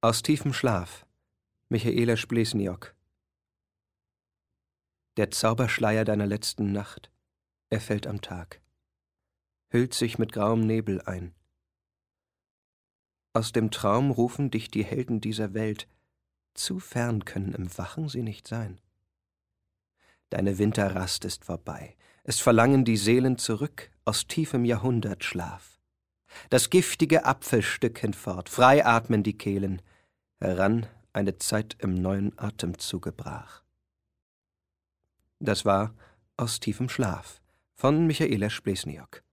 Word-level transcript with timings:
Aus 0.00 0.22
tiefem 0.22 0.52
Schlaf 0.52 1.04
Michaela 1.70 2.16
Splesniok 2.16 2.94
Der 5.16 5.32
Zauberschleier 5.32 6.04
deiner 6.04 6.26
letzten 6.26 6.70
Nacht, 6.70 7.10
er 7.68 7.80
fällt 7.80 8.06
am 8.06 8.20
Tag, 8.20 8.60
hüllt 9.70 9.94
sich 9.94 10.16
mit 10.16 10.32
grauem 10.32 10.60
Nebel 10.60 11.02
ein. 11.02 11.34
Aus 13.32 13.50
dem 13.50 13.72
Traum 13.72 14.12
rufen 14.12 14.52
dich 14.52 14.70
die 14.70 14.84
Helden 14.84 15.20
dieser 15.20 15.52
Welt, 15.52 15.88
zu 16.54 16.78
fern 16.78 17.24
können 17.24 17.52
im 17.52 17.76
Wachen 17.76 18.08
sie 18.08 18.22
nicht 18.22 18.46
sein. 18.46 18.80
Deine 20.30 20.58
Winterrast 20.58 21.24
ist 21.24 21.44
vorbei, 21.44 21.96
es 22.22 22.38
verlangen 22.38 22.84
die 22.84 22.96
Seelen 22.96 23.36
zurück 23.36 23.90
aus 24.04 24.28
tiefem 24.28 24.64
Jahrhundertschlaf 24.64 25.77
das 26.50 26.70
giftige 26.70 27.24
Apfelstück 27.24 27.98
hinfort, 27.98 28.48
frei 28.48 28.84
atmen 28.84 29.22
die 29.22 29.36
Kehlen, 29.36 29.82
heran 30.40 30.86
eine 31.12 31.36
Zeit 31.38 31.76
im 31.80 31.94
neuen 31.94 32.38
Atemzuge 32.38 33.12
brach. 33.12 33.62
Das 35.40 35.64
war 35.64 35.94
aus 36.36 36.60
tiefem 36.60 36.88
Schlaf 36.88 37.40
von 37.74 38.06
Michaela 38.06 38.50
Splesniok. 38.50 39.22